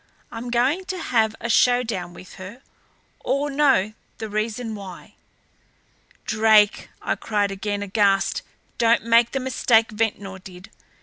[0.31, 2.63] "I'm going to have a showdown with her
[3.19, 5.13] or know the reason why."
[6.25, 8.41] "Drake," I cried again, aghast,
[8.79, 10.71] "don't make the mistake Ventnor did.